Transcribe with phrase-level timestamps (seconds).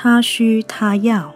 [0.00, 1.34] 他需他要。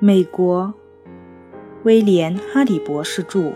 [0.00, 0.74] 美国
[1.84, 3.52] 威廉·哈里博士著，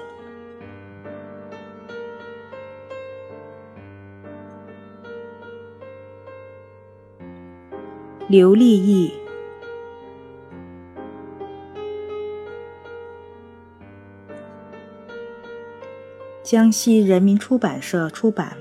[8.29, 9.13] 刘立义。
[16.45, 18.60] 江西人民出版社出版。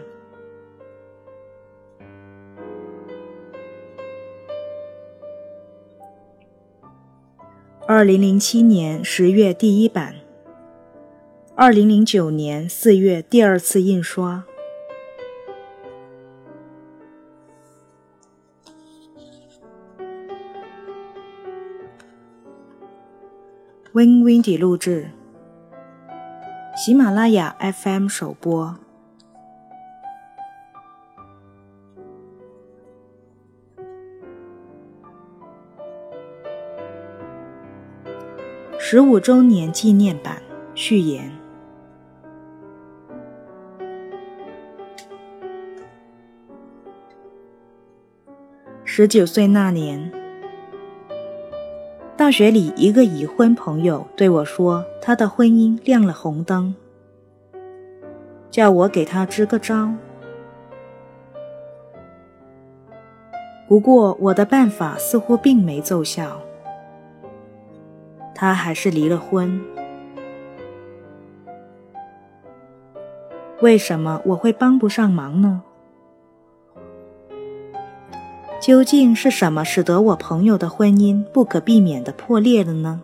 [7.92, 10.14] 二零零七年十月第一版，
[11.56, 14.44] 二零零九年四月第二次印刷。
[23.94, 25.10] Win Windy 录制。
[26.78, 28.78] 喜马拉雅 FM 首播。
[38.92, 40.42] 十五周年纪念版
[40.74, 41.32] 序言。
[48.84, 50.12] 十九岁那年。
[52.18, 56.74] 大学里，一个已婚朋友对我说：“他的婚姻亮了红灯，
[58.50, 59.92] 叫我给他支个招。”
[63.70, 66.42] 不过，我的办法似乎并没奏效，
[68.40, 69.62] 他还是离了婚。
[73.60, 75.62] 为什么我会帮不上忙呢？
[78.62, 83.02] 究竟是什么使得我朋友的婚姻不可避免的破裂了呢？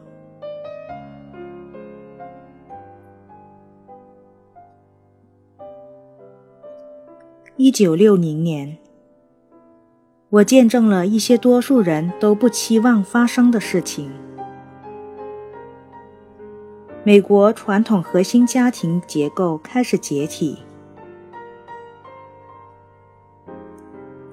[7.58, 8.78] 一九六零年，
[10.30, 14.10] 我见证了一些多数人都不期望发生的事情。
[17.08, 20.58] 美国传统核心家庭结构开始解体。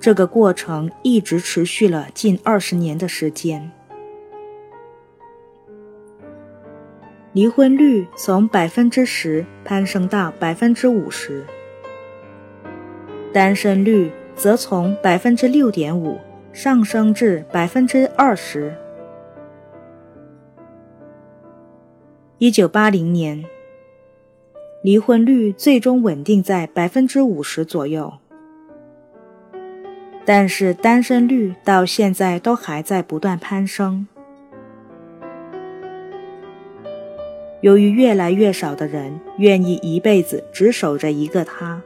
[0.00, 3.70] 这个过程一直持续了近二十年的时间，
[7.34, 11.44] 离婚率从百分之十攀升到百分之五十，
[13.34, 16.18] 单身率则从百分之六点五
[16.54, 18.74] 上升至百分之二十。
[22.42, 23.44] 一九八零年，
[24.82, 28.14] 离婚率最终稳定在百分之五十左右。
[30.24, 34.08] 但是单身率到现在都还在不断攀升。
[37.60, 41.80] 由于越来越少的人愿意一辈子只守着一个他，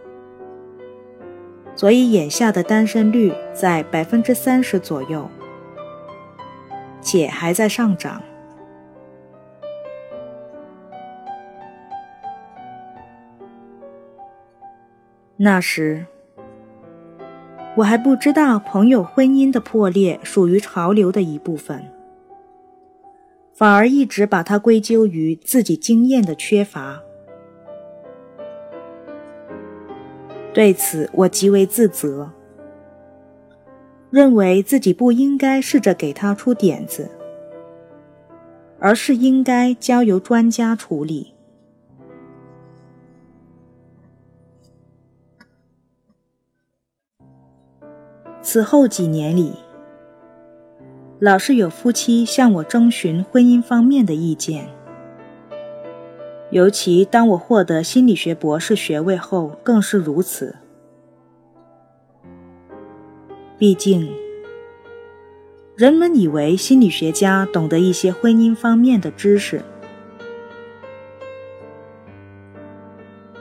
[1.74, 5.28] 所以眼下的单身率在百分之三十左右，
[7.02, 8.22] 且还在上涨。
[15.46, 16.04] 那时。
[17.76, 21.84] 我还不知道朋友婚姻的破裂属于潮流的一部分，
[23.54, 27.00] 反而一直把它归咎于自己经验的缺乏。
[30.52, 32.32] 对此，我极为自责，
[34.10, 37.08] 认为自己不应该试着给他出点子，
[38.80, 41.35] 而是应该交由专家处理。
[48.46, 49.54] 此后几年里，
[51.18, 54.68] 老是有夫妻向我征询婚姻方面的意见，
[56.52, 60.54] 尤其当我获得心理学博士学位后，更是如此。
[63.58, 64.08] 毕竟，
[65.74, 69.60] 人们以为心理学家懂得一些婚姻方面的知识，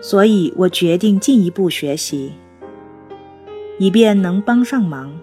[0.01, 2.33] 所以我决定进一步学习。
[3.77, 5.17] 以便能帮上忙。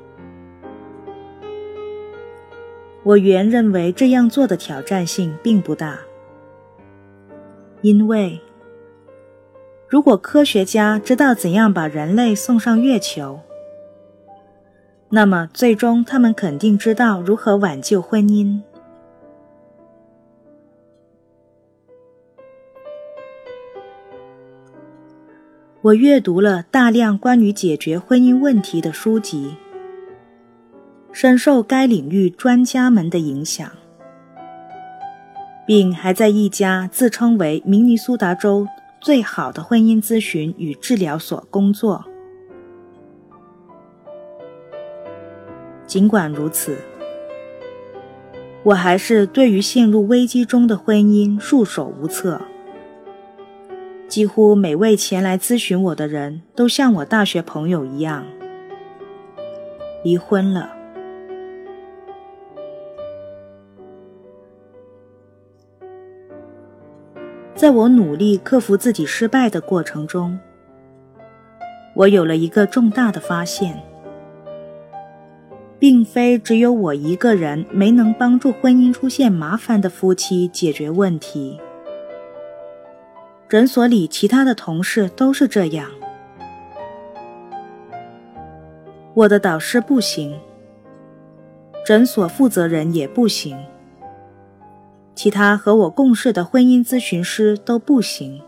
[3.02, 5.98] 我原认为这样做的挑战性并不大，
[7.80, 8.40] 因为
[9.88, 13.40] 如果科学家知道怎样把人类送上月球，
[15.08, 18.60] 那么最终他们肯定知道如何挽救婚姻。
[25.82, 29.54] 我阅读了大量关于解决婚姻问题的书籍
[31.12, 33.70] 深受该领域专家们的影响。
[35.66, 38.66] 并还在一家自称为明尼苏达州
[39.00, 42.04] 最好的婚姻咨询与治疗所工作。
[45.86, 46.76] 尽管如此
[48.62, 52.40] 我还是对于陷入危机中的婚姻束手无策。
[54.12, 58.26] 几乎每位前来咨询我的人都像我大学朋友一样，
[60.04, 60.70] 离婚了。
[67.54, 70.38] 在我努力克服自己失败的过程中，
[71.94, 73.82] 我有了一个重大的发现：
[75.78, 81.58] 并非只有我一个人没能帮助婚姻出现麻烦的夫妻解决问题。
[83.52, 85.90] 诊所里其他的同事都是这样。
[89.12, 90.40] 我的导师不行，
[91.84, 93.62] 诊所负责人也不行。
[95.14, 98.40] 其他和我共事的婚姻咨询师都不行。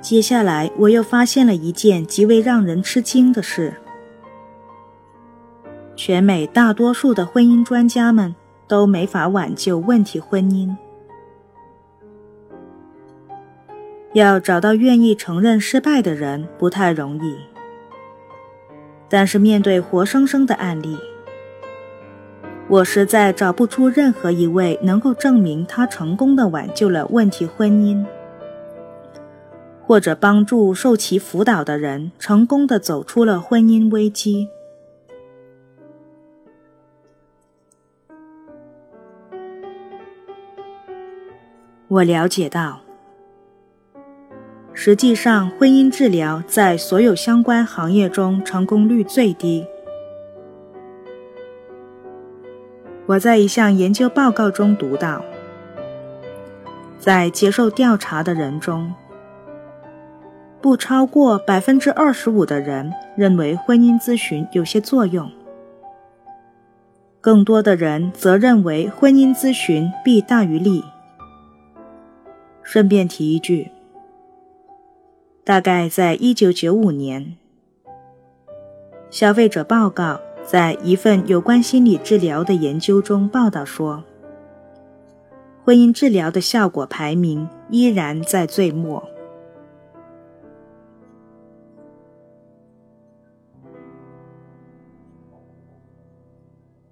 [0.00, 3.74] 接下来，我又发现了一件极为让人吃惊的事：
[5.96, 8.34] 全美大多数的婚姻专家们
[8.68, 10.76] 都没法挽救问题婚姻。
[14.12, 17.36] 要找到愿意承认失败的人不太容易。
[19.08, 20.98] 但是面对活生生的案例，
[22.68, 28.04] 我实在找不出任何一位能够证明他成功的挽救了问题婚姻，
[29.86, 34.48] 或者帮助受其辅导的人成功的走出了婚姻危机。
[41.96, 42.80] 我了解到。
[44.74, 49.66] 实际上，婚姻治疗在所有相关行业中成功率最低。
[53.06, 55.24] 我在一项研究报告中读到，
[56.98, 58.92] 在接受调查的人中，
[60.60, 65.30] 不超过百分之二十五的人认为婚姻咨询有些作用，
[67.22, 70.84] 更多的人则认为婚姻咨询弊大于利。
[72.66, 73.70] 顺便提一句。
[75.44, 77.36] 大概在一九九五年，
[79.08, 80.14] 《消费者报告》
[80.44, 84.02] 在一份有关心理治疗的研究中报道说，
[85.64, 89.08] 婚姻治疗的效果排名依然在最末。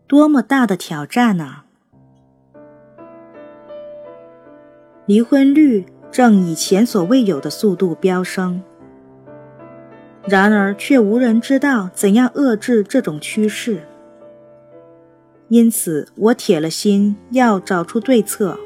[0.07, 1.64] 多么大的挑战啊！
[5.07, 5.87] 离婚率。
[6.15, 8.63] 正以前所未有的速度飙升，
[10.29, 13.83] 然而却无人知道怎样遏制这种趋势。
[15.49, 18.57] 因此，我铁了心要找出对策。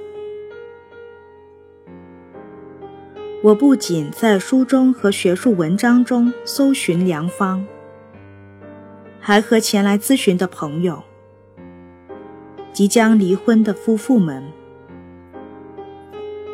[3.43, 7.65] 我不仅在书中和学术文章中搜寻良方，
[9.19, 11.03] 还和前来咨询的朋友、
[12.75, 14.45] 即将离婚的夫妇们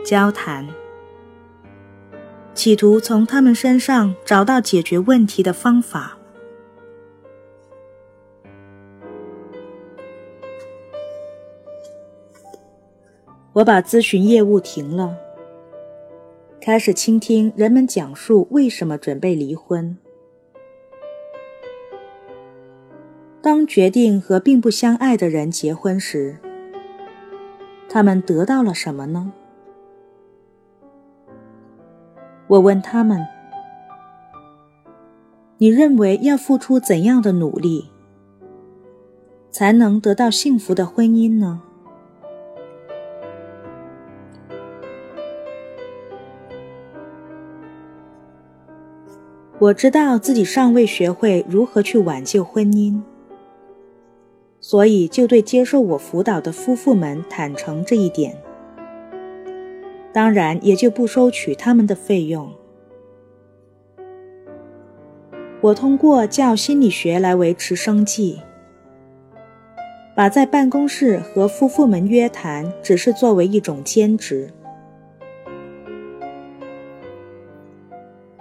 [0.04, 0.68] 交谈。
[2.52, 6.18] 企图从他们身上找到解决问题的方法。
[13.54, 15.16] 我把咨询业务停了，
[16.60, 19.96] 开始倾听人们讲述为什么准备离婚。
[23.40, 26.36] 当决定和并不相爱的人结婚时，
[27.88, 29.32] 他们得到了什么呢？
[32.46, 33.26] 我问他们
[35.58, 37.90] ：“你认为要付出怎样的努力，
[39.50, 41.62] 才能得到幸福的婚姻呢？”
[49.60, 53.00] 我知道自己尚未学会如何去挽救婚姻，
[54.60, 58.36] 所以就对接受我辅导的夫妇们坦诚这一点。
[60.14, 62.52] 当然，也就不收取他们的费用。
[65.60, 68.40] 我通过教心理学来维持生计，
[70.14, 74.52] 把在办公室和夫妇们约谈只是作为一种兼职。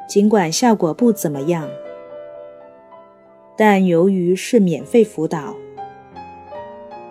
[0.07, 1.67] 尽管效果不怎么样，
[3.57, 5.55] 但由于是免费辅导，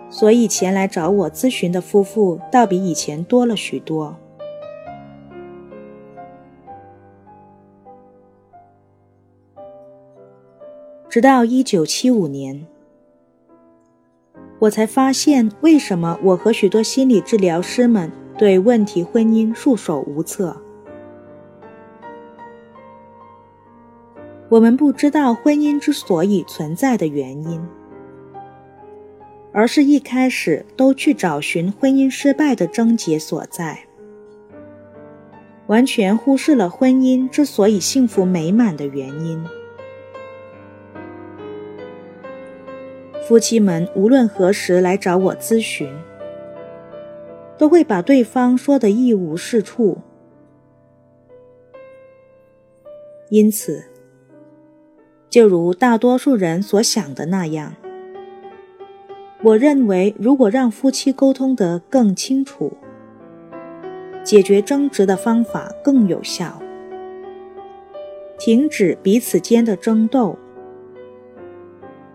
[0.09, 4.15] 所以前来找我咨询的夫妇倒比以前多了许多。
[11.13, 12.65] 直到一九七五年，
[14.57, 20.59] 我才发现为什么我和许多心理治疗师们对问题婚姻束手无策。
[24.49, 27.63] 我们不知道婚姻之所以存在的原因，
[29.51, 33.81] 而是一开始都去找寻婚姻失败的症结所在，
[35.67, 39.45] 完全忽视了婚姻之所以幸福美满的原因。
[43.27, 45.89] 夫妻们无论何时来找我咨询，
[47.57, 49.99] 都会把对方说得一无是处，
[53.29, 53.85] 因此。
[55.29, 57.73] 就如大多数人所想的那样，
[59.41, 62.73] 我认为，如果让夫妻沟通得更清楚，
[64.23, 66.61] 解决争执的方法更有效，
[68.37, 70.37] 停止彼此间的争斗，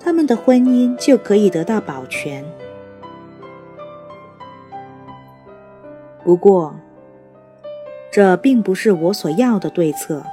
[0.01, 2.45] 他们的婚姻就可以得到保全。
[6.25, 6.75] 不过，
[8.11, 10.25] 这并不是我所要的对策。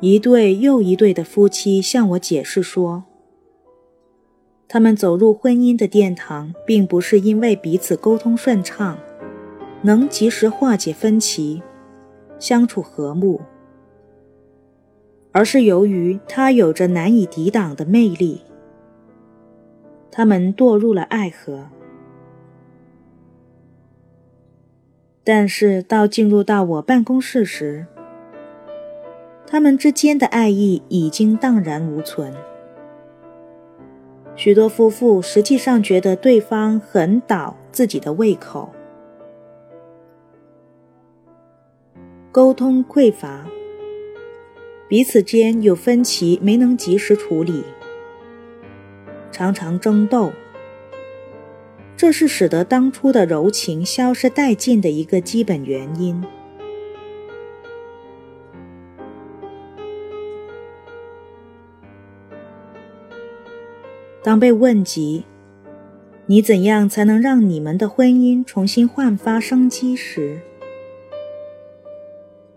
[0.00, 3.02] 一对又一对的夫妻向我解释说，
[4.68, 8.96] 他们走入婚姻的殿堂，并不是因为彼此沟通顺畅，
[9.82, 11.62] 能及时化解分歧，
[12.38, 13.40] 相处和睦，
[15.32, 18.42] 而是由于他有着难以抵挡的魅力。
[20.10, 21.68] 他们堕入了爱河，
[25.22, 27.86] 但是到进入到我办公室时，
[29.46, 32.34] 他们之间的爱意已经荡然无存。
[34.34, 38.72] 许多夫妇实际上觉得对方很倒自己的胃口，
[42.30, 43.46] 沟通匮乏，
[44.86, 47.64] 彼此间有分歧没能及时处理，
[49.32, 50.30] 常常争斗，
[51.96, 56.22] 这是使得当初的柔情消失殆尽的一个基本原因。
[64.22, 65.24] 当被问及
[66.26, 70.40] 你怎样才能让你们的婚姻重新焕发生机时，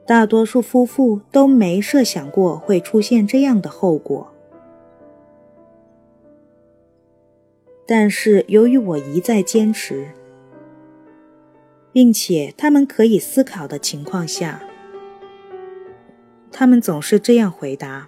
[0.06, 4.32] 大多数夫妇都没设想过会出现这样的后果。
[7.88, 10.08] 但是由于我一再坚持，
[11.92, 14.62] 并且他们可以思考的情况下，
[16.52, 18.08] 他们总是这样回答。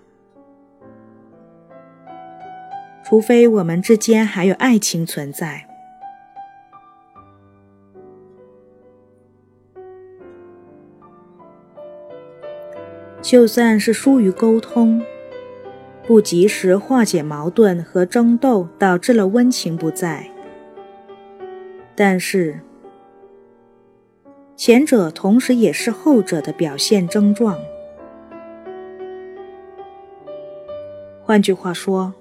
[3.03, 5.67] 除非我们之间还有爱情存在，
[13.23, 15.01] 就算是疏于沟通，
[16.05, 20.29] 不及时化解矛盾和争斗，导致了温情不在。
[21.95, 22.59] 但是，
[24.57, 27.57] 前者同时也是后者的表现症状。
[31.23, 32.13] 换句话说。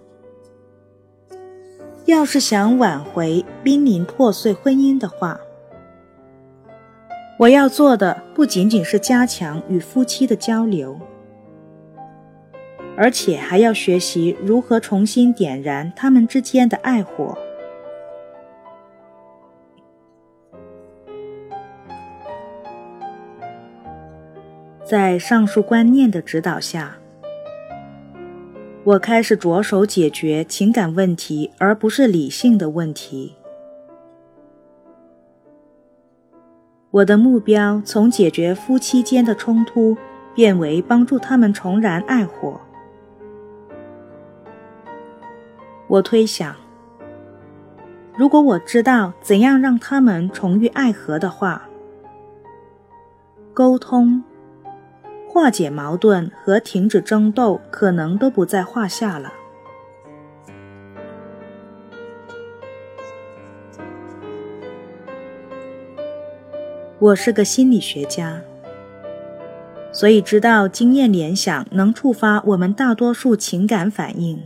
[2.07, 5.39] 要是想挽回濒临破碎婚姻的话，
[7.39, 11.01] 我要做的不仅仅是加强与夫妻的交流，
[12.97, 17.37] 而且还要学习如何重新点燃他们之间的爱火。
[24.85, 26.97] 在上述观念的指导下。
[28.85, 33.37] 我开始着手解决情感问题，而不是理性的问题。
[36.93, 39.97] 我的目标从解决夫妻间的冲突，
[40.35, 42.61] 变为帮助他们重燃爱火。
[45.87, 46.55] 我推想，
[48.15, 51.63] 如果我知道怎样让他们重遇爱河的话，
[53.55, 54.23] 沟通。
[55.27, 59.33] 化解矛盾和停止争斗可能都不在话下了。
[67.03, 68.41] 我是个心理学家，
[69.91, 74.41] 所以知道经验联想能触发我们大多数情感反应。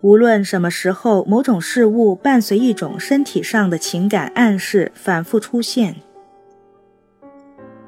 [0.00, 5.96] 无论什么时候，某种事物伴随一种身体上的情感暗示反复出现。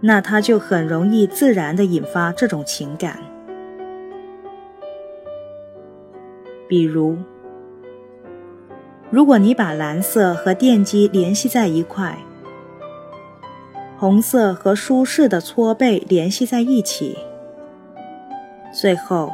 [0.00, 3.16] 那它就很容易自然的引发这种情感。
[6.66, 7.16] 比如，
[9.16, 12.18] 如果你把蓝色和电机联系在一块，
[13.96, 17.16] 红色和舒适的搓背联系在一起，
[18.70, 19.32] 最后，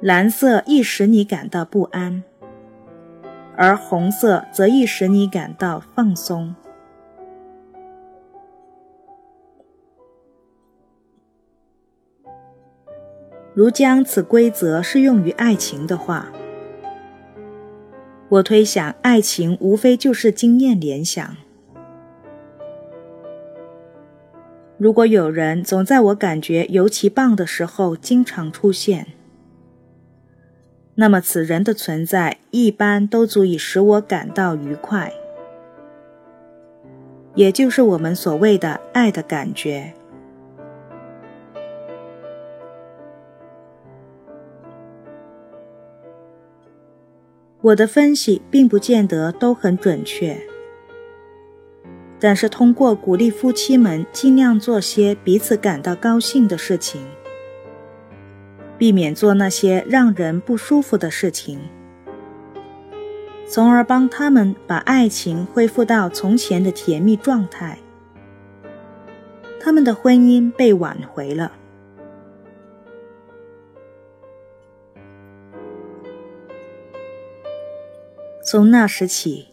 [0.00, 2.24] 蓝色易使你感到不安，
[3.54, 6.54] 而红色则易使你感到放松。
[13.52, 16.28] 如将此规则适用于爱情的话，
[18.28, 21.36] 我推想，爱情无非就是经验联想。
[24.78, 29.06] 如果有人总在我感觉尤其棒的时候经常出现，
[30.96, 35.12] 那么此人的存在一般都足以使我感到愉快，
[37.34, 39.94] 也就是我们所谓的爱的感觉。
[47.62, 50.38] 我的分析并不见得都很准确。
[52.18, 57.02] 但是，通过鼓励夫妻们尽量做些彼此感到高兴的事情，
[58.78, 61.60] 避免做那些让人不舒服的事情，
[63.46, 67.78] 从而帮他们把爱情恢复到从前的甜蜜状态，
[69.60, 71.52] 他们的婚姻被挽回了。
[78.48, 79.48] 从那时起。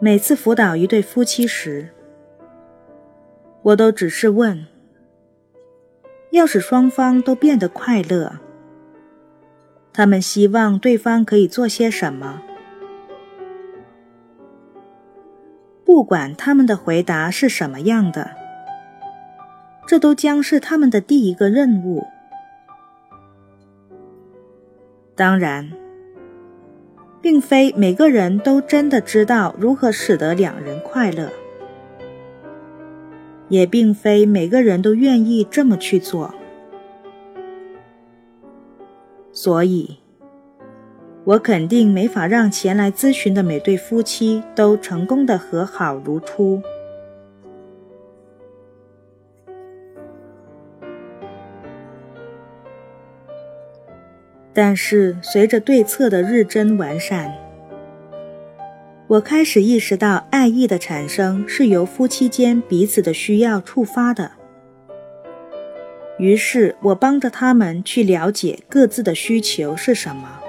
[0.00, 1.90] 每次辅导一对夫妻时，
[3.60, 4.66] 我都只是问：
[6.30, 8.38] 要使双方都变得快乐，
[9.92, 12.40] 他们希望对方可以做些什么？
[15.84, 18.30] 不管他们的回答是什么样的，
[19.86, 22.06] 这都将是他们的第一个任务。
[25.14, 25.83] 当然。
[27.24, 31.30] 并非每个人都真的知道如何使得两人快乐，
[33.48, 36.34] 也并非每个人都愿意这么去做。
[39.32, 39.96] 所以，
[41.24, 46.60] 我肯定没法让前来咨询的每对夫妻都成功的和好如初。
[54.54, 57.34] 但是，随着对策的日臻完善，
[59.08, 64.30] 我开始意识到，爱意的产生是由夫妻间彼此的需要触发的。
[66.18, 70.40] 于是，我帮着他们去了解各自的需求是什么，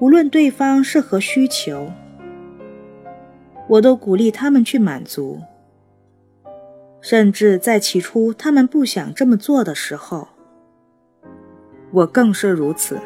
[0.00, 1.92] 无论对方是何需求，
[3.68, 5.40] 我都鼓励他们去满足。
[7.00, 10.28] 甚至在起初他们不想这么做的时候，
[11.92, 12.98] 我更是如此。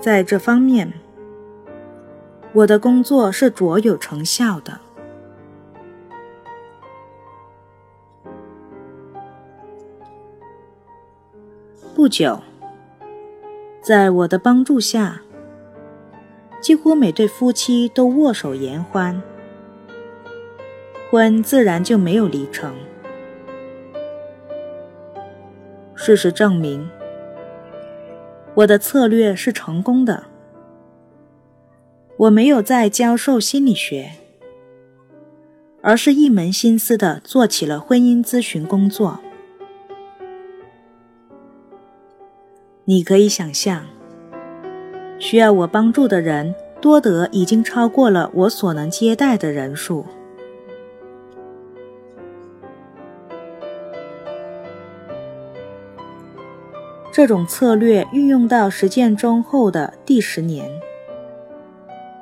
[0.00, 0.92] 在这方面，
[2.52, 4.80] 我的工作是卓有成效的。
[11.94, 12.40] 不久，
[13.80, 15.22] 在我的帮助下，
[16.60, 19.22] 几乎每对夫妻都握手言欢。
[21.10, 22.74] 婚自然就没有离成。
[25.94, 26.88] 事实证明，
[28.54, 30.24] 我的策略是成功的。
[32.16, 34.10] 我没有在教授心理学，
[35.82, 39.20] 而是一门心思的做起了婚姻咨询工作。
[42.84, 43.86] 你可以想象，
[45.18, 50.04] 需要我帮助的人多得已经超过了我所能接待的人数。
[57.14, 60.68] 这种策略运用到实践中后的第十年，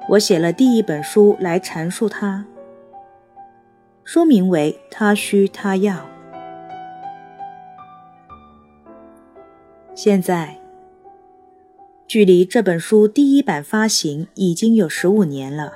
[0.06, 2.44] 我写了第一本书来阐述它，
[4.04, 5.94] 书名为《他需他要》。
[9.94, 10.58] 现在，
[12.06, 15.72] 距离这本书第一版发行已经有十五年了，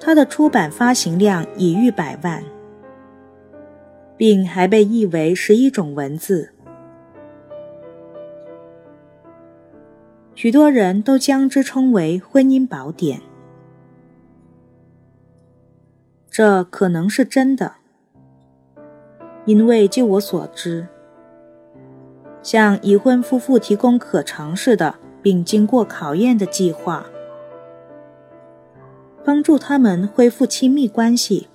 [0.00, 2.42] 它的出版发行量已逾百万，
[4.16, 6.48] 并还被译为十一种文字。
[10.42, 13.22] 许多人都将之称为婚姻宝典，
[16.28, 17.74] 这可能是真的，
[19.44, 20.88] 因为就我所知，
[22.42, 27.06] 向已婚夫妇提供可尝试的并经过考验的计划，
[29.24, 31.46] 帮助他们恢复亲密关系，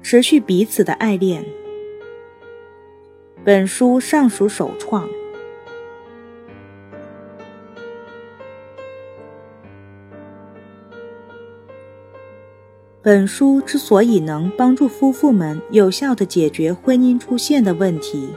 [0.00, 1.44] 持续彼此的爱恋。
[3.44, 5.06] 本书尚属首创。
[13.04, 18.30] 本书之所以能帮助夫妇们有效地解决婚姻出现的问题，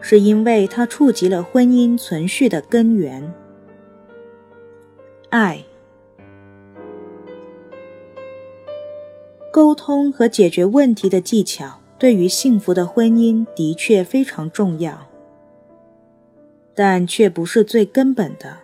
[0.00, 3.32] 是因为它触及了婚姻存续的根源——
[5.30, 5.62] 爱。
[9.52, 15.06] 沟通和解决问题的技巧对于幸福的婚姻的确非常重要，
[16.74, 18.63] 但却不是最根本的。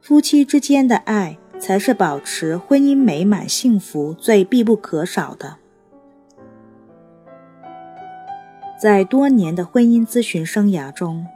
[0.00, 5.56] 夫妻之间的爱才是保持婚姻美满幸福最必不可少的。
[8.80, 11.26] 在多年的婚姻咨询生涯中，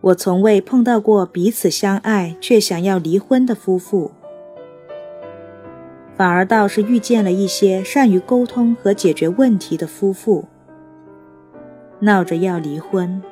[0.00, 4.10] 我从未碰到过彼此相爱却想要离婚的夫妇，
[6.16, 10.48] 反而倒是遇见了一些善于沟通和解决问题的夫妇，
[12.00, 13.22] 闹着要离婚。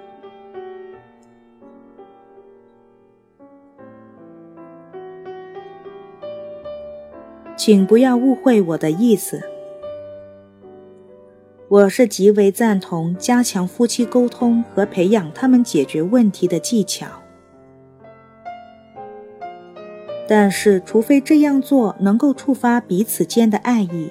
[7.68, 9.42] 请不要误会我的意思。
[11.68, 17.06] 我是极为赞同加强夫妻沟通和培养他们解决问题的技巧，
[20.26, 24.10] 但是，除非这样做能够触发彼此间的爱意，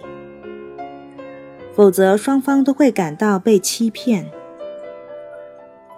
[1.74, 4.30] 否则双方都会感到被欺骗，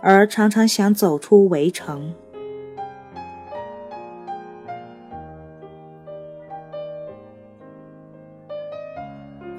[0.02, 2.14] 而常常想走出围城。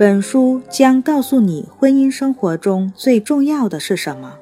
[0.00, 4.38] 本书将告诉你婚姻生活中最重要的是什么，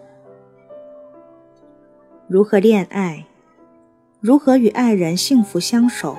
[2.29, 3.27] 如何恋爱，
[4.21, 6.17] 如何与爱人幸福相守。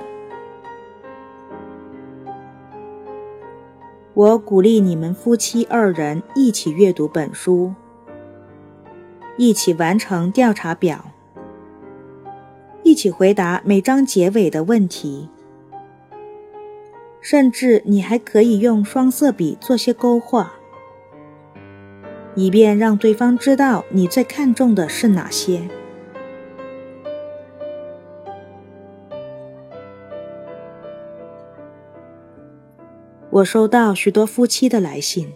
[4.12, 7.72] 我鼓励你们夫妻二人一起阅读本书，
[9.38, 11.12] 一起完成调查表，
[12.82, 15.30] 一起回答每章结尾的问题。
[17.20, 20.54] 甚至你还可以用双色笔做些勾画，
[22.34, 25.68] 以便让对方知道你最看重的是哪些。
[33.30, 35.32] 我收到许多夫妻的来信，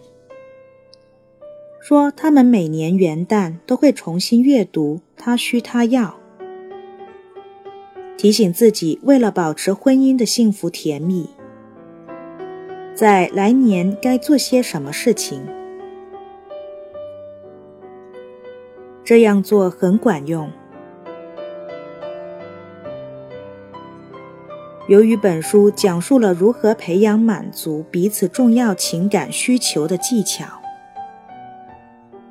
[1.79, 6.19] 说他们每年元旦都会重新阅读《他需他要》，
[8.17, 11.29] 提醒自己为了保持婚姻的幸福甜蜜。
[12.95, 15.45] 在来年该做些什么事情？
[19.03, 20.49] 这样做很管用。
[24.87, 30.45] 由于本书讲述了如何培养满足彼此重要情感需求的技巧，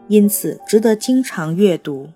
[0.09, 2.09] 因此值得经常阅读。